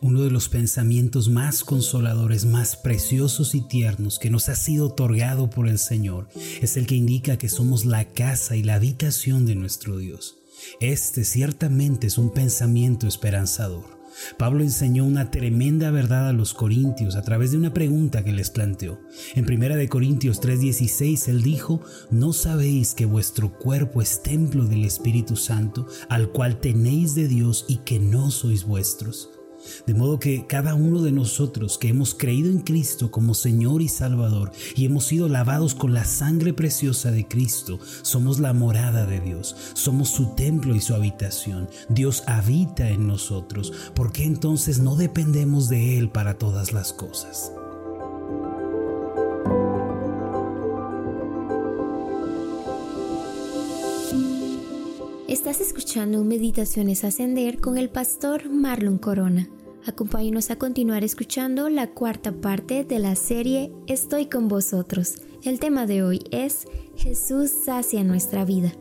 Uno 0.00 0.22
de 0.22 0.30
los 0.30 0.48
pensamientos 0.48 1.28
más 1.28 1.64
consoladores, 1.64 2.44
más 2.44 2.76
preciosos 2.76 3.54
y 3.54 3.60
tiernos 3.60 4.18
que 4.18 4.30
nos 4.30 4.48
ha 4.48 4.54
sido 4.54 4.86
otorgado 4.86 5.50
por 5.50 5.68
el 5.68 5.78
Señor 5.78 6.28
es 6.60 6.76
el 6.76 6.86
que 6.86 6.96
indica 6.96 7.36
que 7.36 7.48
somos 7.48 7.84
la 7.84 8.06
casa 8.06 8.56
y 8.56 8.62
la 8.62 8.74
habitación 8.74 9.46
de 9.46 9.54
nuestro 9.54 9.98
Dios. 9.98 10.36
Este 10.80 11.24
ciertamente 11.24 12.06
es 12.06 12.18
un 12.18 12.32
pensamiento 12.32 13.06
esperanzador. 13.06 14.00
Pablo 14.38 14.62
enseñó 14.62 15.04
una 15.04 15.30
tremenda 15.30 15.90
verdad 15.90 16.28
a 16.28 16.32
los 16.32 16.52
corintios 16.52 17.16
a 17.16 17.22
través 17.22 17.52
de 17.52 17.58
una 17.58 17.72
pregunta 17.72 18.24
que 18.24 18.32
les 18.32 18.50
planteó. 18.50 19.00
En 19.34 19.44
1 19.44 19.88
Corintios 19.88 20.40
3:16 20.40 21.28
él 21.28 21.42
dijo, 21.42 21.80
¿no 22.10 22.32
sabéis 22.32 22.94
que 22.94 23.06
vuestro 23.06 23.56
cuerpo 23.56 24.02
es 24.02 24.22
templo 24.22 24.64
del 24.64 24.84
Espíritu 24.84 25.36
Santo, 25.36 25.86
al 26.08 26.30
cual 26.30 26.60
tenéis 26.60 27.14
de 27.14 27.28
Dios 27.28 27.64
y 27.68 27.78
que 27.78 27.98
no 27.98 28.30
sois 28.30 28.64
vuestros? 28.64 29.30
De 29.86 29.94
modo 29.94 30.18
que 30.18 30.46
cada 30.46 30.74
uno 30.74 31.02
de 31.02 31.12
nosotros 31.12 31.78
que 31.78 31.88
hemos 31.88 32.14
creído 32.14 32.50
en 32.50 32.60
Cristo 32.60 33.10
como 33.10 33.34
Señor 33.34 33.82
y 33.82 33.88
Salvador 33.88 34.52
y 34.76 34.84
hemos 34.84 35.06
sido 35.06 35.28
lavados 35.28 35.74
con 35.74 35.94
la 35.94 36.04
sangre 36.04 36.52
preciosa 36.52 37.10
de 37.10 37.26
Cristo, 37.26 37.78
somos 38.02 38.40
la 38.40 38.52
morada 38.52 39.06
de 39.06 39.20
Dios, 39.20 39.56
somos 39.74 40.08
su 40.08 40.34
templo 40.34 40.74
y 40.74 40.80
su 40.80 40.94
habitación. 40.94 41.68
Dios 41.88 42.22
habita 42.26 42.88
en 42.88 43.06
nosotros. 43.06 43.72
¿Por 43.94 44.12
qué 44.12 44.24
entonces 44.24 44.80
no 44.80 44.96
dependemos 44.96 45.68
de 45.68 45.98
Él 45.98 46.10
para 46.10 46.38
todas 46.38 46.72
las 46.72 46.92
cosas? 46.92 47.52
Estás 55.40 55.62
escuchando 55.62 56.22
Meditaciones 56.22 57.02
Ascender 57.02 57.62
con 57.62 57.78
el 57.78 57.88
pastor 57.88 58.50
Marlon 58.50 58.98
Corona. 58.98 59.48
Acompáñenos 59.86 60.50
a 60.50 60.56
continuar 60.56 61.02
escuchando 61.02 61.70
la 61.70 61.86
cuarta 61.92 62.30
parte 62.30 62.84
de 62.84 62.98
la 62.98 63.16
serie 63.16 63.72
Estoy 63.86 64.26
con 64.26 64.48
vosotros. 64.48 65.14
El 65.42 65.58
tema 65.58 65.86
de 65.86 66.02
hoy 66.02 66.20
es 66.30 66.66
Jesús 66.94 67.50
sacia 67.64 68.04
nuestra 68.04 68.44
vida. 68.44 68.74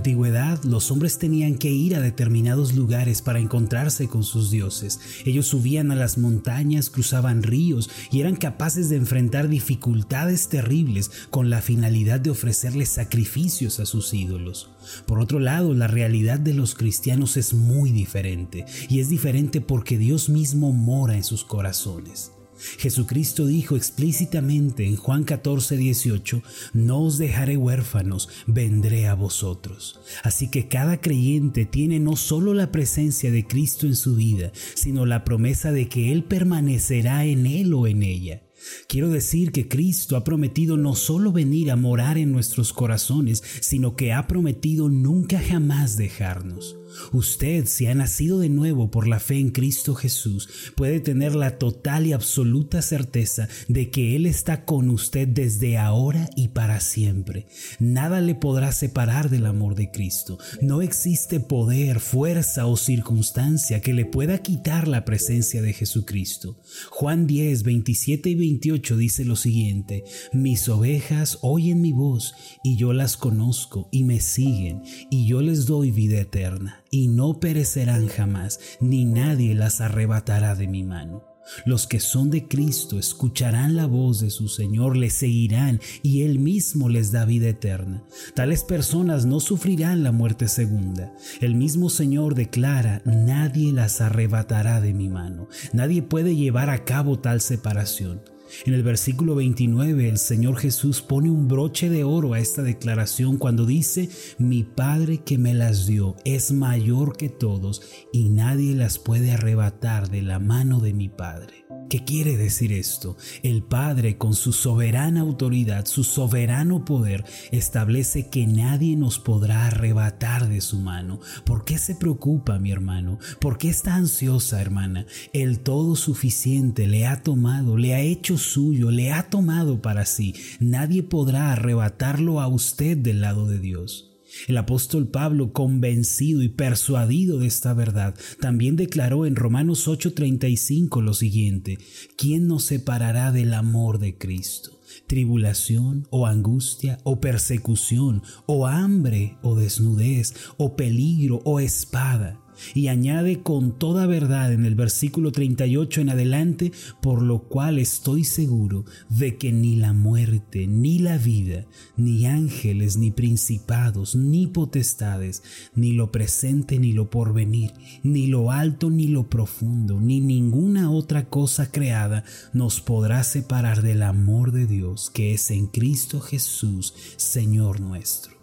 Antigüedad 0.00 0.64
los 0.64 0.90
hombres 0.90 1.18
tenían 1.18 1.56
que 1.56 1.68
ir 1.68 1.94
a 1.94 2.00
determinados 2.00 2.72
lugares 2.72 3.20
para 3.20 3.38
encontrarse 3.38 4.08
con 4.08 4.24
sus 4.24 4.50
dioses. 4.50 4.98
Ellos 5.26 5.46
subían 5.46 5.92
a 5.92 5.94
las 5.94 6.16
montañas, 6.16 6.88
cruzaban 6.88 7.42
ríos 7.42 7.90
y 8.10 8.20
eran 8.20 8.36
capaces 8.36 8.88
de 8.88 8.96
enfrentar 8.96 9.50
dificultades 9.50 10.48
terribles 10.48 11.10
con 11.28 11.50
la 11.50 11.60
finalidad 11.60 12.18
de 12.18 12.30
ofrecerles 12.30 12.88
sacrificios 12.88 13.78
a 13.78 13.84
sus 13.84 14.14
ídolos. 14.14 14.70
Por 15.04 15.20
otro 15.20 15.38
lado, 15.38 15.74
la 15.74 15.86
realidad 15.86 16.40
de 16.40 16.54
los 16.54 16.74
cristianos 16.74 17.36
es 17.36 17.52
muy 17.52 17.90
diferente 17.90 18.64
y 18.88 19.00
es 19.00 19.10
diferente 19.10 19.60
porque 19.60 19.98
Dios 19.98 20.30
mismo 20.30 20.72
mora 20.72 21.14
en 21.14 21.24
sus 21.24 21.44
corazones. 21.44 22.32
Jesucristo 22.78 23.46
dijo 23.46 23.76
explícitamente 23.76 24.86
en 24.86 24.96
Juan 24.96 25.24
14, 25.24 25.76
18, 25.76 26.42
no 26.74 27.02
os 27.02 27.18
dejaré 27.18 27.56
huérfanos, 27.56 28.28
vendré 28.46 29.06
a 29.06 29.14
vosotros. 29.14 30.00
Así 30.22 30.48
que 30.48 30.68
cada 30.68 31.00
creyente 31.00 31.64
tiene 31.64 32.00
no 32.00 32.16
solo 32.16 32.54
la 32.54 32.72
presencia 32.72 33.30
de 33.30 33.46
Cristo 33.46 33.86
en 33.86 33.96
su 33.96 34.16
vida, 34.16 34.52
sino 34.74 35.06
la 35.06 35.24
promesa 35.24 35.72
de 35.72 35.88
que 35.88 36.12
Él 36.12 36.24
permanecerá 36.24 37.24
en 37.24 37.46
Él 37.46 37.74
o 37.74 37.86
en 37.86 38.02
ella. 38.02 38.42
Quiero 38.88 39.08
decir 39.08 39.52
que 39.52 39.68
Cristo 39.68 40.16
ha 40.16 40.24
prometido 40.24 40.76
no 40.76 40.94
solo 40.94 41.32
venir 41.32 41.70
a 41.70 41.76
morar 41.76 42.18
en 42.18 42.32
nuestros 42.32 42.72
corazones, 42.72 43.42
sino 43.60 43.96
que 43.96 44.12
ha 44.12 44.26
prometido 44.26 44.88
nunca 44.88 45.40
jamás 45.40 45.96
dejarnos. 45.96 46.76
Usted, 47.12 47.66
si 47.66 47.86
ha 47.86 47.94
nacido 47.94 48.38
de 48.38 48.48
nuevo 48.48 48.90
por 48.90 49.06
la 49.06 49.20
fe 49.20 49.38
en 49.38 49.50
Cristo 49.50 49.94
Jesús, 49.94 50.48
puede 50.74 51.00
tener 51.00 51.34
la 51.34 51.58
total 51.58 52.06
y 52.06 52.12
absoluta 52.12 52.82
certeza 52.82 53.48
de 53.68 53.90
que 53.90 54.16
Él 54.16 54.26
está 54.26 54.64
con 54.64 54.90
usted 54.90 55.28
desde 55.28 55.78
ahora 55.78 56.28
y 56.36 56.48
para 56.48 56.80
siempre. 56.80 57.46
Nada 57.78 58.20
le 58.20 58.34
podrá 58.34 58.72
separar 58.72 59.30
del 59.30 59.46
amor 59.46 59.74
de 59.74 59.90
Cristo. 59.90 60.38
No 60.60 60.82
existe 60.82 61.40
poder, 61.40 62.00
fuerza 62.00 62.66
o 62.66 62.76
circunstancia 62.76 63.80
que 63.80 63.94
le 63.94 64.04
pueda 64.04 64.38
quitar 64.38 64.88
la 64.88 65.04
presencia 65.04 65.62
de 65.62 65.72
Jesucristo. 65.72 66.60
Juan 66.90 67.26
10, 67.26 67.62
27 67.62 68.30
y 68.30 68.34
28 68.34 68.96
dice 68.96 69.24
lo 69.24 69.36
siguiente, 69.36 70.04
mis 70.32 70.68
ovejas 70.68 71.38
oyen 71.42 71.80
mi 71.80 71.92
voz 71.92 72.34
y 72.62 72.76
yo 72.76 72.92
las 72.92 73.16
conozco 73.16 73.88
y 73.90 74.04
me 74.04 74.20
siguen 74.20 74.82
y 75.10 75.26
yo 75.26 75.40
les 75.40 75.66
doy 75.66 75.90
vida 75.90 76.20
eterna 76.20 76.79
y 76.90 77.08
no 77.08 77.40
perecerán 77.40 78.08
jamás, 78.08 78.60
ni 78.80 79.04
nadie 79.04 79.54
las 79.54 79.80
arrebatará 79.80 80.54
de 80.54 80.66
mi 80.66 80.82
mano. 80.82 81.30
Los 81.64 81.86
que 81.86 82.00
son 82.00 82.30
de 82.30 82.46
Cristo 82.46 82.98
escucharán 82.98 83.74
la 83.74 83.86
voz 83.86 84.20
de 84.20 84.30
su 84.30 84.48
Señor, 84.48 84.96
le 84.96 85.10
seguirán 85.10 85.80
y 86.02 86.22
Él 86.22 86.38
mismo 86.38 86.88
les 86.88 87.12
da 87.12 87.24
vida 87.24 87.48
eterna. 87.48 88.04
Tales 88.34 88.62
personas 88.62 89.26
no 89.26 89.40
sufrirán 89.40 90.02
la 90.02 90.12
muerte 90.12 90.48
segunda. 90.48 91.12
El 91.40 91.54
mismo 91.54 91.90
Señor 91.90 92.34
declara, 92.34 93.02
nadie 93.04 93.72
las 93.72 94.00
arrebatará 94.00 94.80
de 94.80 94.92
mi 94.92 95.08
mano. 95.08 95.48
Nadie 95.72 96.02
puede 96.02 96.36
llevar 96.36 96.70
a 96.70 96.84
cabo 96.84 97.18
tal 97.18 97.40
separación. 97.40 98.20
En 98.64 98.74
el 98.74 98.82
versículo 98.82 99.34
29 99.34 100.08
el 100.08 100.18
Señor 100.18 100.58
Jesús 100.58 101.02
pone 101.02 101.30
un 101.30 101.48
broche 101.48 101.88
de 101.88 102.04
oro 102.04 102.34
a 102.34 102.40
esta 102.40 102.62
declaración 102.62 103.38
cuando 103.38 103.66
dice, 103.66 104.08
mi 104.38 104.64
Padre 104.64 105.18
que 105.18 105.38
me 105.38 105.54
las 105.54 105.86
dio 105.86 106.16
es 106.24 106.52
mayor 106.52 107.16
que 107.16 107.28
todos 107.28 107.82
y 108.12 108.28
nadie 108.28 108.74
las 108.74 108.98
puede 108.98 109.32
arrebatar 109.32 110.10
de 110.10 110.22
la 110.22 110.38
mano 110.38 110.80
de 110.80 110.92
mi 110.92 111.08
Padre. 111.08 111.69
¿Qué 111.90 112.04
quiere 112.04 112.36
decir 112.36 112.72
esto? 112.72 113.16
El 113.42 113.64
Padre 113.64 114.16
con 114.16 114.34
su 114.34 114.52
soberana 114.52 115.22
autoridad, 115.22 115.86
su 115.86 116.04
soberano 116.04 116.84
poder, 116.84 117.24
establece 117.50 118.28
que 118.28 118.46
nadie 118.46 118.94
nos 118.94 119.18
podrá 119.18 119.66
arrebatar 119.66 120.48
de 120.48 120.60
su 120.60 120.78
mano. 120.78 121.18
¿Por 121.44 121.64
qué 121.64 121.78
se 121.78 121.96
preocupa 121.96 122.60
mi 122.60 122.70
hermano? 122.70 123.18
¿Por 123.40 123.58
qué 123.58 123.70
está 123.70 123.96
ansiosa 123.96 124.60
hermana? 124.60 125.04
El 125.32 125.58
todo 125.58 125.96
suficiente 125.96 126.86
le 126.86 127.08
ha 127.08 127.24
tomado, 127.24 127.76
le 127.76 127.92
ha 127.92 128.00
hecho 128.00 128.38
suyo, 128.38 128.92
le 128.92 129.10
ha 129.10 129.24
tomado 129.28 129.82
para 129.82 130.06
sí. 130.06 130.36
Nadie 130.60 131.02
podrá 131.02 131.50
arrebatarlo 131.50 132.40
a 132.40 132.46
usted 132.46 132.98
del 132.98 133.20
lado 133.20 133.48
de 133.48 133.58
Dios. 133.58 134.09
El 134.48 134.56
apóstol 134.56 135.08
Pablo, 135.08 135.52
convencido 135.52 136.42
y 136.42 136.48
persuadido 136.48 137.38
de 137.38 137.46
esta 137.46 137.74
verdad, 137.74 138.14
también 138.40 138.76
declaró 138.76 139.26
en 139.26 139.36
Romanos 139.36 139.88
8:35 139.88 141.02
lo 141.02 141.14
siguiente, 141.14 141.78
¿quién 142.16 142.46
nos 142.46 142.64
separará 142.64 143.32
del 143.32 143.54
amor 143.54 143.98
de 143.98 144.16
Cristo? 144.16 144.80
tribulación 145.06 146.06
o 146.10 146.26
angustia 146.26 146.98
o 147.04 147.20
persecución 147.20 148.22
o 148.46 148.66
hambre 148.66 149.36
o 149.42 149.54
desnudez 149.54 150.34
o 150.56 150.76
peligro 150.76 151.40
o 151.44 151.60
espada 151.60 152.40
y 152.74 152.88
añade 152.88 153.42
con 153.42 153.78
toda 153.78 154.06
verdad 154.06 154.52
en 154.52 154.64
el 154.64 154.74
versículo 154.74 155.32
38 155.32 156.00
en 156.00 156.10
adelante, 156.10 156.72
por 157.00 157.22
lo 157.22 157.40
cual 157.40 157.78
estoy 157.78 158.24
seguro 158.24 158.84
de 159.08 159.36
que 159.36 159.52
ni 159.52 159.76
la 159.76 159.92
muerte, 159.92 160.66
ni 160.66 160.98
la 160.98 161.18
vida, 161.18 161.66
ni 161.96 162.26
ángeles, 162.26 162.96
ni 162.96 163.10
principados, 163.10 164.16
ni 164.16 164.46
potestades, 164.46 165.42
ni 165.74 165.92
lo 165.92 166.12
presente, 166.12 166.78
ni 166.78 166.92
lo 166.92 167.10
porvenir, 167.10 167.72
ni 168.02 168.26
lo 168.26 168.50
alto, 168.50 168.90
ni 168.90 169.08
lo 169.08 169.28
profundo, 169.28 170.00
ni 170.00 170.20
ninguna 170.20 170.90
otra 170.90 171.28
cosa 171.28 171.70
creada 171.70 172.24
nos 172.52 172.80
podrá 172.80 173.22
separar 173.24 173.82
del 173.82 174.02
amor 174.02 174.52
de 174.52 174.66
Dios 174.66 175.10
que 175.10 175.34
es 175.34 175.50
en 175.50 175.66
Cristo 175.66 176.20
Jesús, 176.20 176.94
Señor 177.16 177.80
nuestro. 177.80 178.39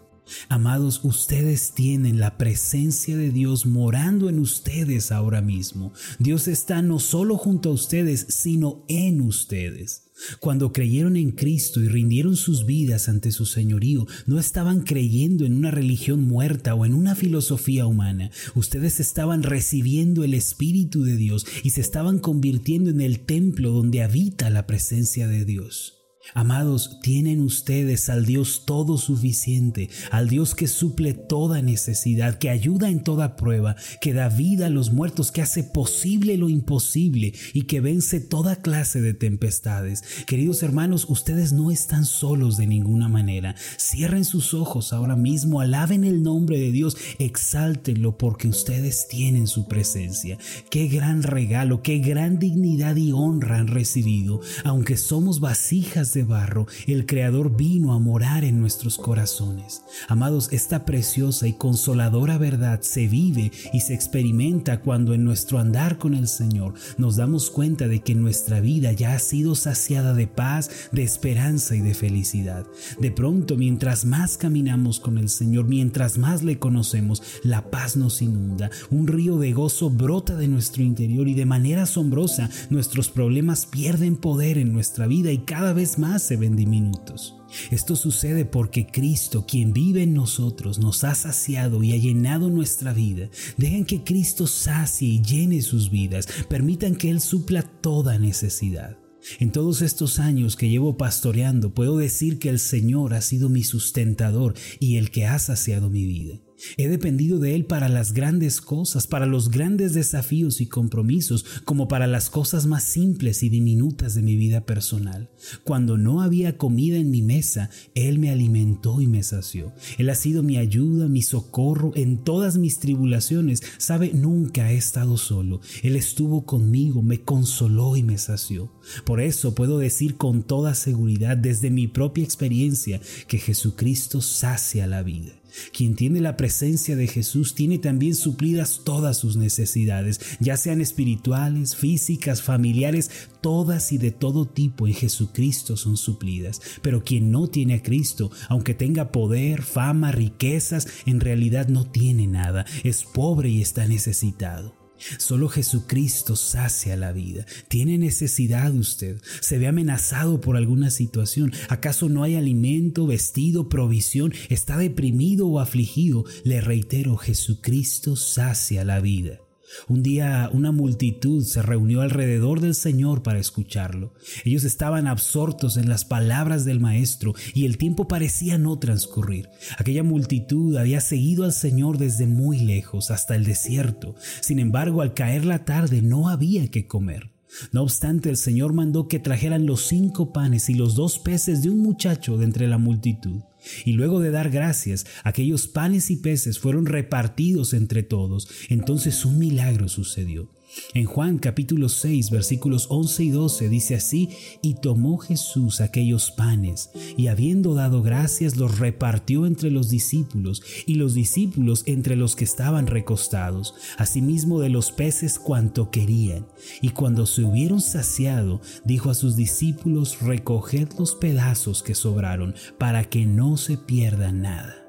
Amados, 0.48 1.00
ustedes 1.02 1.72
tienen 1.72 2.20
la 2.20 2.36
presencia 2.38 3.16
de 3.16 3.30
Dios 3.30 3.66
morando 3.66 4.28
en 4.28 4.38
ustedes 4.38 5.12
ahora 5.12 5.42
mismo. 5.42 5.92
Dios 6.18 6.48
está 6.48 6.82
no 6.82 6.98
solo 6.98 7.36
junto 7.36 7.70
a 7.70 7.72
ustedes, 7.72 8.26
sino 8.28 8.84
en 8.88 9.20
ustedes. 9.20 10.04
Cuando 10.40 10.72
creyeron 10.72 11.16
en 11.16 11.30
Cristo 11.30 11.80
y 11.80 11.88
rindieron 11.88 12.36
sus 12.36 12.66
vidas 12.66 13.08
ante 13.08 13.30
su 13.30 13.46
señorío, 13.46 14.06
no 14.26 14.38
estaban 14.38 14.82
creyendo 14.82 15.44
en 15.44 15.54
una 15.54 15.70
religión 15.70 16.26
muerta 16.26 16.74
o 16.74 16.84
en 16.84 16.94
una 16.94 17.14
filosofía 17.14 17.86
humana. 17.86 18.30
Ustedes 18.54 19.00
estaban 19.00 19.42
recibiendo 19.42 20.24
el 20.24 20.34
Espíritu 20.34 21.04
de 21.04 21.16
Dios 21.16 21.46
y 21.62 21.70
se 21.70 21.80
estaban 21.80 22.18
convirtiendo 22.18 22.90
en 22.90 23.00
el 23.00 23.20
templo 23.20 23.70
donde 23.70 24.02
habita 24.02 24.50
la 24.50 24.66
presencia 24.66 25.28
de 25.28 25.44
Dios. 25.44 25.97
Amados, 26.34 26.98
tienen 27.02 27.40
ustedes 27.40 28.08
al 28.08 28.26
Dios 28.26 28.64
todo 28.66 28.98
suficiente, 28.98 29.88
al 30.10 30.28
Dios 30.28 30.54
que 30.54 30.66
suple 30.66 31.14
toda 31.14 31.62
necesidad, 31.62 32.38
que 32.38 32.50
ayuda 32.50 32.90
en 32.90 33.02
toda 33.02 33.36
prueba, 33.36 33.76
que 34.00 34.12
da 34.12 34.28
vida 34.28 34.66
a 34.66 34.70
los 34.70 34.92
muertos, 34.92 35.32
que 35.32 35.42
hace 35.42 35.64
posible 35.64 36.36
lo 36.36 36.48
imposible 36.48 37.32
y 37.54 37.62
que 37.62 37.80
vence 37.80 38.20
toda 38.20 38.56
clase 38.56 39.00
de 39.00 39.14
tempestades. 39.14 40.02
Queridos 40.26 40.62
hermanos, 40.62 41.06
ustedes 41.08 41.52
no 41.52 41.70
están 41.70 42.04
solos 42.04 42.56
de 42.56 42.66
ninguna 42.66 43.08
manera. 43.08 43.54
Cierren 43.78 44.24
sus 44.24 44.52
ojos 44.52 44.92
ahora 44.92 45.16
mismo, 45.16 45.60
alaben 45.60 46.04
el 46.04 46.22
nombre 46.22 46.58
de 46.58 46.72
Dios, 46.72 46.96
exáltenlo 47.18 48.18
porque 48.18 48.48
ustedes 48.48 49.08
tienen 49.08 49.46
su 49.46 49.66
presencia. 49.66 50.38
Qué 50.70 50.88
gran 50.88 51.22
regalo, 51.22 51.82
qué 51.82 51.98
gran 51.98 52.38
dignidad 52.38 52.96
y 52.96 53.12
honra 53.12 53.58
han 53.58 53.68
recibido, 53.68 54.40
aunque 54.64 54.96
somos 54.96 55.40
vasijas 55.40 56.12
de 56.12 56.17
barro, 56.24 56.66
el 56.86 57.06
Creador 57.06 57.56
vino 57.56 57.92
a 57.92 57.98
morar 57.98 58.44
en 58.44 58.60
nuestros 58.60 58.96
corazones. 58.96 59.82
Amados, 60.08 60.48
esta 60.52 60.84
preciosa 60.84 61.46
y 61.46 61.52
consoladora 61.52 62.38
verdad 62.38 62.80
se 62.82 63.08
vive 63.08 63.52
y 63.72 63.80
se 63.80 63.94
experimenta 63.94 64.80
cuando 64.80 65.14
en 65.14 65.24
nuestro 65.24 65.58
andar 65.58 65.98
con 65.98 66.14
el 66.14 66.28
Señor 66.28 66.74
nos 66.96 67.16
damos 67.16 67.50
cuenta 67.50 67.88
de 67.88 68.00
que 68.00 68.14
nuestra 68.14 68.60
vida 68.60 68.92
ya 68.92 69.14
ha 69.14 69.18
sido 69.18 69.54
saciada 69.54 70.14
de 70.14 70.26
paz, 70.26 70.90
de 70.92 71.02
esperanza 71.02 71.74
y 71.74 71.80
de 71.80 71.94
felicidad. 71.94 72.66
De 72.98 73.10
pronto, 73.10 73.56
mientras 73.56 74.04
más 74.04 74.36
caminamos 74.36 75.00
con 75.00 75.18
el 75.18 75.28
Señor, 75.28 75.66
mientras 75.66 76.18
más 76.18 76.42
le 76.42 76.58
conocemos, 76.58 77.22
la 77.42 77.70
paz 77.70 77.96
nos 77.96 78.22
inunda, 78.22 78.70
un 78.90 79.06
río 79.06 79.38
de 79.38 79.52
gozo 79.52 79.90
brota 79.90 80.36
de 80.36 80.48
nuestro 80.48 80.82
interior 80.82 81.28
y 81.28 81.34
de 81.34 81.46
manera 81.46 81.82
asombrosa 81.82 82.50
nuestros 82.70 83.08
problemas 83.08 83.66
pierden 83.66 84.16
poder 84.16 84.58
en 84.58 84.72
nuestra 84.72 85.06
vida 85.06 85.32
y 85.32 85.38
cada 85.38 85.72
vez 85.72 85.98
más 85.98 86.07
se 86.18 86.36
ven 86.36 86.56
diminutos. 86.56 87.36
Esto 87.70 87.96
sucede 87.96 88.44
porque 88.44 88.86
Cristo, 88.86 89.44
quien 89.46 89.72
vive 89.72 90.02
en 90.02 90.14
nosotros, 90.14 90.78
nos 90.78 91.04
ha 91.04 91.14
saciado 91.14 91.82
y 91.82 91.92
ha 91.92 91.96
llenado 91.96 92.50
nuestra 92.50 92.92
vida. 92.92 93.28
Dejen 93.56 93.84
que 93.84 94.04
Cristo 94.04 94.46
sacie 94.46 95.08
y 95.08 95.22
llene 95.22 95.62
sus 95.62 95.90
vidas. 95.90 96.28
Permitan 96.48 96.96
que 96.96 97.10
Él 97.10 97.20
supla 97.20 97.62
toda 97.62 98.18
necesidad. 98.18 98.98
En 99.40 99.52
todos 99.52 99.82
estos 99.82 100.18
años 100.18 100.56
que 100.56 100.68
llevo 100.68 100.96
pastoreando, 100.96 101.74
puedo 101.74 101.98
decir 101.98 102.38
que 102.38 102.48
el 102.48 102.58
Señor 102.58 103.14
ha 103.14 103.20
sido 103.20 103.48
mi 103.48 103.64
sustentador 103.64 104.54
y 104.78 104.96
el 104.96 105.10
que 105.10 105.26
ha 105.26 105.38
saciado 105.38 105.90
mi 105.90 106.04
vida. 106.06 106.40
He 106.76 106.88
dependido 106.88 107.38
de 107.38 107.54
Él 107.54 107.64
para 107.64 107.88
las 107.88 108.12
grandes 108.12 108.60
cosas, 108.60 109.06
para 109.06 109.26
los 109.26 109.50
grandes 109.50 109.94
desafíos 109.94 110.60
y 110.60 110.66
compromisos, 110.66 111.44
como 111.64 111.88
para 111.88 112.06
las 112.06 112.30
cosas 112.30 112.66
más 112.66 112.84
simples 112.84 113.42
y 113.42 113.48
diminutas 113.48 114.14
de 114.14 114.22
mi 114.22 114.36
vida 114.36 114.62
personal. 114.62 115.30
Cuando 115.64 115.96
no 115.96 116.20
había 116.20 116.56
comida 116.56 116.96
en 116.96 117.10
mi 117.10 117.22
mesa, 117.22 117.70
Él 117.94 118.18
me 118.18 118.30
alimentó 118.30 119.00
y 119.00 119.06
me 119.06 119.22
sació. 119.22 119.72
Él 119.98 120.10
ha 120.10 120.14
sido 120.14 120.42
mi 120.42 120.56
ayuda, 120.56 121.08
mi 121.08 121.22
socorro 121.22 121.92
en 121.94 122.18
todas 122.18 122.58
mis 122.58 122.78
tribulaciones. 122.78 123.62
Sabe, 123.78 124.12
nunca 124.12 124.72
he 124.72 124.76
estado 124.76 125.16
solo. 125.16 125.60
Él 125.82 125.96
estuvo 125.96 126.44
conmigo, 126.44 127.02
me 127.02 127.22
consoló 127.22 127.96
y 127.96 128.02
me 128.02 128.18
sació. 128.18 128.72
Por 129.04 129.20
eso 129.20 129.54
puedo 129.54 129.78
decir 129.78 130.16
con 130.16 130.42
toda 130.42 130.74
seguridad 130.74 131.36
desde 131.36 131.70
mi 131.70 131.88
propia 131.88 132.24
experiencia 132.24 133.00
que 133.26 133.38
Jesucristo 133.38 134.20
sacia 134.20 134.86
la 134.86 135.02
vida. 135.02 135.37
Quien 135.72 135.94
tiene 135.94 136.20
la 136.20 136.36
presencia 136.36 136.96
de 136.96 137.06
Jesús 137.06 137.54
tiene 137.54 137.78
también 137.78 138.14
suplidas 138.14 138.82
todas 138.84 139.18
sus 139.18 139.36
necesidades, 139.36 140.20
ya 140.40 140.56
sean 140.56 140.80
espirituales, 140.80 141.76
físicas, 141.76 142.42
familiares, 142.42 143.10
todas 143.40 143.92
y 143.92 143.98
de 143.98 144.10
todo 144.10 144.46
tipo 144.46 144.86
en 144.86 144.94
Jesucristo 144.94 145.76
son 145.76 145.96
suplidas. 145.96 146.60
Pero 146.82 147.04
quien 147.04 147.30
no 147.30 147.48
tiene 147.48 147.74
a 147.74 147.82
Cristo, 147.82 148.30
aunque 148.48 148.74
tenga 148.74 149.12
poder, 149.12 149.62
fama, 149.62 150.12
riquezas, 150.12 150.86
en 151.06 151.20
realidad 151.20 151.68
no 151.68 151.90
tiene 151.90 152.26
nada, 152.26 152.66
es 152.84 153.04
pobre 153.04 153.50
y 153.50 153.60
está 153.60 153.86
necesitado. 153.86 154.77
Solo 155.18 155.48
Jesucristo 155.48 156.36
sacia 156.36 156.96
la 156.96 157.12
vida. 157.12 157.46
¿Tiene 157.68 157.98
necesidad 157.98 158.74
usted? 158.74 159.20
¿Se 159.40 159.58
ve 159.58 159.66
amenazado 159.66 160.40
por 160.40 160.56
alguna 160.56 160.90
situación? 160.90 161.52
¿Acaso 161.68 162.08
no 162.08 162.22
hay 162.22 162.36
alimento, 162.36 163.06
vestido, 163.06 163.68
provisión? 163.68 164.32
¿Está 164.48 164.76
deprimido 164.76 165.48
o 165.48 165.60
afligido? 165.60 166.24
Le 166.44 166.60
reitero, 166.60 167.16
Jesucristo 167.16 168.16
sacia 168.16 168.84
la 168.84 169.00
vida. 169.00 169.40
Un 169.88 170.02
día 170.02 170.50
una 170.52 170.72
multitud 170.72 171.44
se 171.44 171.62
reunió 171.62 172.00
alrededor 172.00 172.60
del 172.60 172.74
Señor 172.74 173.22
para 173.22 173.38
escucharlo. 173.38 174.14
Ellos 174.44 174.64
estaban 174.64 175.06
absortos 175.06 175.76
en 175.76 175.88
las 175.88 176.04
palabras 176.04 176.64
del 176.64 176.80
Maestro 176.80 177.34
y 177.54 177.64
el 177.64 177.78
tiempo 177.78 178.08
parecía 178.08 178.58
no 178.58 178.78
transcurrir. 178.78 179.48
Aquella 179.78 180.02
multitud 180.02 180.76
había 180.76 181.00
seguido 181.00 181.44
al 181.44 181.52
Señor 181.52 181.98
desde 181.98 182.26
muy 182.26 182.60
lejos 182.60 183.10
hasta 183.10 183.36
el 183.36 183.44
desierto. 183.44 184.14
Sin 184.40 184.58
embargo, 184.58 185.02
al 185.02 185.14
caer 185.14 185.44
la 185.44 185.64
tarde 185.64 186.02
no 186.02 186.28
había 186.28 186.68
que 186.70 186.86
comer. 186.86 187.30
No 187.72 187.82
obstante, 187.82 188.28
el 188.28 188.36
Señor 188.36 188.72
mandó 188.72 189.08
que 189.08 189.18
trajeran 189.18 189.66
los 189.66 189.86
cinco 189.86 190.32
panes 190.32 190.68
y 190.68 190.74
los 190.74 190.94
dos 190.94 191.18
peces 191.18 191.62
de 191.62 191.70
un 191.70 191.78
muchacho 191.78 192.36
de 192.36 192.44
entre 192.44 192.68
la 192.68 192.78
multitud. 192.78 193.40
Y 193.84 193.92
luego 193.92 194.20
de 194.20 194.30
dar 194.30 194.50
gracias, 194.50 195.06
aquellos 195.24 195.66
panes 195.66 196.10
y 196.10 196.16
peces 196.16 196.58
fueron 196.58 196.86
repartidos 196.86 197.74
entre 197.74 198.02
todos. 198.02 198.48
Entonces 198.68 199.24
un 199.24 199.38
milagro 199.38 199.88
sucedió. 199.88 200.48
En 200.94 201.04
Juan 201.04 201.38
capítulo 201.38 201.88
6 201.88 202.30
versículos 202.30 202.86
11 202.90 203.24
y 203.24 203.30
12 203.30 203.68
dice 203.68 203.94
así, 203.94 204.30
y 204.62 204.74
tomó 204.74 205.18
Jesús 205.18 205.80
aquellos 205.80 206.30
panes, 206.30 206.90
y 207.16 207.28
habiendo 207.28 207.74
dado 207.74 208.02
gracias 208.02 208.56
los 208.56 208.78
repartió 208.78 209.46
entre 209.46 209.70
los 209.70 209.90
discípulos, 209.90 210.62
y 210.86 210.94
los 210.94 211.14
discípulos 211.14 211.82
entre 211.86 212.16
los 212.16 212.36
que 212.36 212.44
estaban 212.44 212.86
recostados, 212.86 213.74
asimismo 213.96 214.60
de 214.60 214.70
los 214.70 214.92
peces 214.92 215.38
cuanto 215.38 215.90
querían. 215.90 216.46
Y 216.80 216.90
cuando 216.90 217.26
se 217.26 217.44
hubieron 217.44 217.80
saciado, 217.80 218.60
dijo 218.84 219.10
a 219.10 219.14
sus 219.14 219.36
discípulos, 219.36 220.20
recoged 220.20 220.88
los 220.98 221.14
pedazos 221.14 221.82
que 221.82 221.94
sobraron, 221.94 222.54
para 222.78 223.04
que 223.04 223.26
no 223.26 223.56
se 223.56 223.76
pierda 223.76 224.32
nada. 224.32 224.87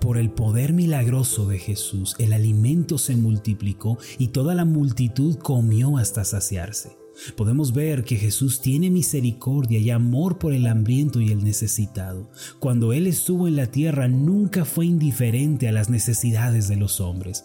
Por 0.00 0.18
el 0.18 0.30
poder 0.30 0.72
milagroso 0.72 1.46
de 1.46 1.58
Jesús, 1.58 2.14
el 2.18 2.32
alimento 2.32 2.98
se 2.98 3.16
multiplicó 3.16 3.98
y 4.18 4.28
toda 4.28 4.54
la 4.54 4.64
multitud 4.64 5.36
comió 5.36 5.98
hasta 5.98 6.24
saciarse. 6.24 6.96
Podemos 7.36 7.72
ver 7.72 8.04
que 8.04 8.16
Jesús 8.16 8.60
tiene 8.60 8.90
misericordia 8.90 9.78
y 9.78 9.90
amor 9.90 10.38
por 10.38 10.52
el 10.52 10.66
hambriento 10.66 11.20
y 11.20 11.30
el 11.30 11.44
necesitado. 11.44 12.28
Cuando 12.58 12.92
Él 12.92 13.06
estuvo 13.06 13.46
en 13.46 13.56
la 13.56 13.66
tierra 13.66 14.08
nunca 14.08 14.64
fue 14.64 14.86
indiferente 14.86 15.68
a 15.68 15.72
las 15.72 15.90
necesidades 15.90 16.68
de 16.68 16.76
los 16.76 17.00
hombres. 17.00 17.44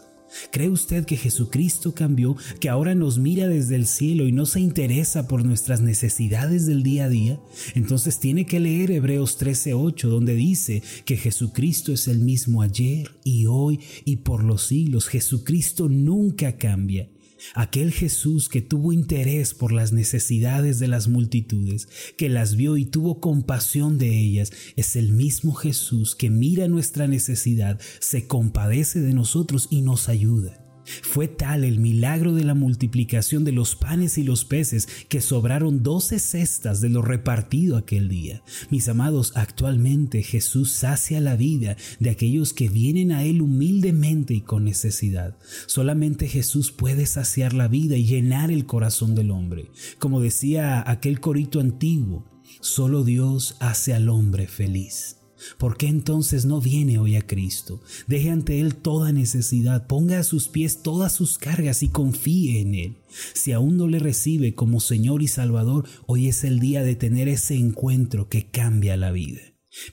¿Cree 0.52 0.70
usted 0.70 1.06
que 1.06 1.18
Jesucristo 1.18 1.94
cambió, 1.94 2.36
que 2.60 2.70
ahora 2.70 2.96
nos 2.96 3.18
mira 3.18 3.48
desde 3.48 3.76
el 3.76 3.86
cielo 3.88 4.28
y 4.28 4.32
no 4.32 4.46
se 4.46 4.60
interesa 4.60 5.28
por 5.28 5.46
nuestras 5.46 5.82
necesidades 5.82 6.66
del 6.66 6.84
día 6.84 7.06
a 7.06 7.10
día? 7.10 7.40
Entonces 7.76 8.20
tiene 8.20 8.46
que 8.46 8.60
leer 8.60 8.92
Hebreos 8.92 9.38
13:8, 9.38 10.10
donde 10.10 10.36
dice 10.36 10.82
que 11.06 11.18
Jesucristo 11.18 11.94
es 11.94 12.08
el 12.08 12.20
mismo 12.20 12.62
ayer 12.62 13.12
y 13.24 13.46
hoy 13.46 13.80
y 14.06 14.18
por 14.18 14.44
los 14.44 14.68
siglos. 14.68 15.08
Jesucristo 15.08 15.90
nunca 15.90 16.58
cambia. 16.58 17.10
Aquel 17.56 17.92
Jesús 17.92 18.50
que 18.50 18.62
tuvo 18.62 18.94
interés 18.94 19.54
por 19.54 19.72
las 19.72 19.92
necesidades 19.92 20.80
de 20.80 20.88
las 20.88 21.08
multitudes, 21.08 21.88
que 22.18 22.30
las 22.30 22.56
vio 22.56 22.78
y 22.78 22.86
tuvo 22.86 23.20
compasión 23.20 23.98
de 23.98 24.18
ellas, 24.18 24.52
es 24.76 24.96
el 24.96 25.12
mismo 25.12 25.54
Jesús 25.54 26.16
que 26.16 26.30
mira 26.30 26.68
nuestra 26.68 27.08
necesidad, 27.08 27.80
se 28.00 28.28
compadece 28.28 29.02
de 29.02 29.14
nosotros 29.14 29.68
y 29.70 29.82
nos 29.82 30.10
ayuda. 30.10 30.69
Fue 31.02 31.28
tal 31.28 31.64
el 31.64 31.80
milagro 31.80 32.34
de 32.34 32.44
la 32.44 32.54
multiplicación 32.54 33.44
de 33.44 33.52
los 33.52 33.76
panes 33.76 34.18
y 34.18 34.24
los 34.24 34.46
peces 34.46 34.88
que 35.08 35.22
sobraron 35.22 35.84
doce 35.84 36.20
cestas 36.20 36.82
de 36.82 36.90
lo 36.90 37.02
repartido 37.02 37.78
aquel 37.78 38.10
día. 38.10 38.44
Mis 38.70 38.88
amados, 38.90 39.34
actualmente 39.36 40.24
Jesús 40.24 40.72
sacia 40.72 41.22
la 41.22 41.36
vida 41.36 41.78
de 42.00 42.10
aquellos 42.10 42.54
que 42.54 42.70
vienen 42.70 43.12
a 43.12 43.24
Él 43.24 43.42
humildemente 43.42 44.34
y 44.34 44.42
con 44.42 44.64
necesidad. 44.66 45.38
Solamente 45.68 46.28
Jesús 46.28 46.72
puede 46.72 47.06
saciar 47.06 47.54
la 47.54 47.68
vida 47.68 47.96
y 47.98 48.06
llenar 48.06 48.52
el 48.52 48.66
corazón 48.66 49.16
del 49.16 49.32
hombre. 49.32 49.72
Como 49.98 50.22
decía 50.22 50.84
aquel 50.90 51.20
corito 51.20 51.60
antiguo, 51.60 52.26
solo 52.62 53.04
Dios 53.04 53.56
hace 53.60 53.94
al 53.94 54.10
hombre 54.10 54.48
feliz. 54.48 55.19
¿Por 55.58 55.78
qué 55.78 55.88
entonces 55.88 56.46
no 56.46 56.62
viene 56.62 57.00
hoy 57.00 57.16
a 57.16 57.22
Cristo? 57.22 57.82
Deje 58.08 58.30
ante 58.30 58.60
Él 58.60 58.76
toda 58.76 59.12
necesidad, 59.12 59.88
ponga 59.88 60.20
a 60.20 60.24
sus 60.24 60.48
pies 60.48 60.82
todas 60.82 61.14
sus 61.14 61.38
cargas 61.38 61.84
y 61.84 61.90
confíe 61.90 62.62
en 62.62 62.76
Él. 62.76 62.98
Si 63.34 63.52
aún 63.52 63.78
no 63.78 63.88
le 63.88 64.00
recibe 64.00 64.56
como 64.56 64.80
Señor 64.80 65.22
y 65.22 65.28
Salvador, 65.28 65.88
hoy 66.06 66.28
es 66.28 66.44
el 66.44 66.60
día 66.60 66.84
de 66.84 66.96
tener 66.96 67.28
ese 67.28 67.56
encuentro 67.56 68.30
que 68.30 68.50
cambia 68.50 68.98
la 68.98 69.12
vida. 69.12 69.42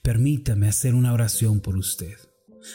Permítame 0.02 0.68
hacer 0.68 0.94
una 0.94 1.12
oración 1.12 1.60
por 1.60 1.76
usted. 1.76 2.14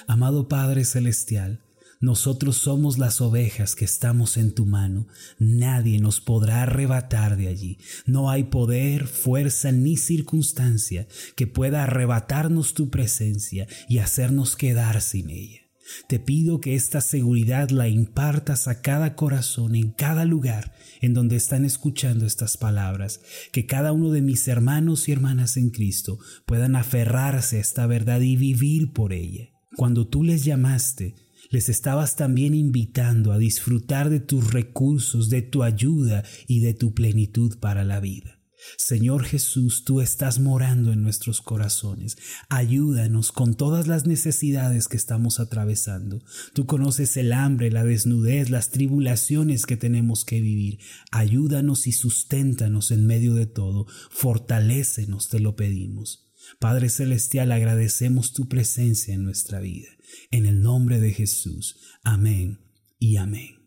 Amado 0.08 0.48
Padre 0.48 0.86
Celestial, 0.86 1.62
Nosotros 2.02 2.58
somos 2.58 2.98
las 2.98 3.22
ovejas 3.22 3.76
que 3.76 3.86
estamos 3.86 4.38
en 4.38 4.54
tu 4.54 4.66
mano. 4.66 5.08
Nadie 5.38 6.00
nos 6.00 6.20
podrá 6.20 6.64
arrebatar 6.64 7.38
de 7.38 7.48
allí. 7.48 7.78
No 8.08 8.32
hay 8.32 8.46
poder, 8.46 9.06
fuerza 9.06 9.72
ni 9.72 9.98
circunstancia 9.98 11.08
que 11.36 11.46
pueda 11.46 11.84
arrebatarnos 11.84 12.74
tu 12.74 12.90
presencia 12.90 13.68
y 13.88 14.00
hacernos 14.00 14.56
quedar 14.56 15.00
sin 15.02 15.30
ella. 15.30 15.62
Te 16.08 16.20
pido 16.20 16.60
que 16.60 16.76
esta 16.76 17.02
seguridad 17.02 17.70
la 17.70 17.88
impartas 17.88 18.68
a 18.68 18.82
cada 18.82 19.16
corazón 19.16 19.76
en 19.76 19.92
cada 19.92 20.26
lugar 20.26 20.74
en 21.02 21.14
donde 21.14 21.36
están 21.36 21.66
escuchando 21.66 22.26
estas 22.26 22.58
palabras, 22.58 23.22
que 23.52 23.66
cada 23.66 23.92
uno 23.92 24.10
de 24.10 24.22
mis 24.22 24.48
hermanos 24.48 25.08
y 25.08 25.12
hermanas 25.12 25.58
en 25.58 25.70
Cristo 25.70 26.18
puedan 26.46 26.76
aferrarse 26.76 27.58
a 27.58 27.62
esta 27.62 27.86
verdad 27.86 28.22
y 28.22 28.38
vivir 28.38 28.92
por 28.92 29.14
ella. 29.14 29.50
Cuando 29.76 30.08
tú 30.08 30.24
les 30.24 30.44
llamaste, 30.44 31.16
les 31.52 31.70
estabas 31.70 32.16
también 32.16 32.56
invitando 32.56 33.32
a 33.32 33.38
disfrutar 33.38 34.10
de 34.10 34.22
tus 34.22 34.52
recursos, 34.52 35.30
de 35.30 35.42
tu 35.42 35.64
ayuda 35.64 36.24
y 36.48 36.62
de 36.62 36.74
tu 36.74 36.94
plenitud 36.94 37.60
para 37.60 37.84
la 37.84 38.00
vida. 38.00 38.42
Señor 38.78 39.24
Jesús, 39.24 39.84
tú 39.84 40.02
estás 40.02 40.40
morando 40.40 40.94
en 40.94 41.02
nuestros 41.02 41.42
corazones. 41.42 42.18
Ayúdanos 42.48 43.32
con 43.32 43.56
todas 43.56 43.88
las 43.88 44.06
necesidades 44.06 44.88
que 44.88 44.98
estamos 44.98 45.40
atravesando. 45.40 46.24
Tú 46.54 46.68
conoces 46.68 47.18
el 47.18 47.34
hambre, 47.34 47.72
la 47.72 47.84
desnudez, 47.84 48.50
las 48.50 48.70
tribulaciones 48.70 49.66
que 49.66 49.78
tenemos 49.78 50.26
que 50.26 50.42
vivir. 50.42 50.80
Ayúdanos 51.12 51.88
y 51.88 51.92
susténtanos 51.92 52.92
en 52.92 53.06
medio 53.06 53.34
de 53.34 53.48
todo. 53.48 53.88
Fortalécenos, 54.12 55.28
te 55.28 55.40
lo 55.40 55.56
pedimos. 55.56 56.32
Padre 56.60 56.90
Celestial, 56.90 57.52
agradecemos 57.52 58.34
tu 58.34 58.48
presencia 58.48 59.14
en 59.14 59.24
nuestra 59.24 59.60
vida. 59.60 59.88
En 60.32 60.46
el 60.46 60.62
nombre 60.62 61.00
de 61.00 61.12
Jesús. 61.12 61.78
Amén 62.04 62.60
y 63.00 63.18
amén. 63.18 63.62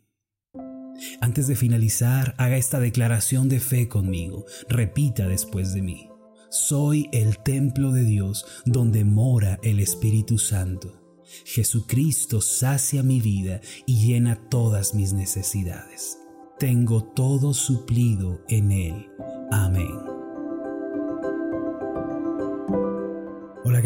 Antes 1.20 1.46
de 1.46 1.56
finalizar, 1.56 2.34
haga 2.38 2.56
esta 2.56 2.80
declaración 2.80 3.48
de 3.48 3.60
fe 3.60 3.88
conmigo. 3.88 4.44
Repita 4.68 5.26
después 5.26 5.74
de 5.74 5.82
mí. 5.82 6.08
Soy 6.50 7.08
el 7.12 7.38
templo 7.38 7.92
de 7.92 8.04
Dios 8.04 8.46
donde 8.64 9.04
mora 9.04 9.58
el 9.62 9.80
Espíritu 9.80 10.38
Santo. 10.38 11.00
Jesucristo 11.44 12.40
sacia 12.40 13.02
mi 13.02 13.20
vida 13.20 13.60
y 13.86 14.06
llena 14.06 14.48
todas 14.48 14.94
mis 14.94 15.12
necesidades. 15.12 16.18
Tengo 16.58 17.02
todo 17.02 17.54
suplido 17.54 18.44
en 18.48 18.70
Él. 18.70 19.08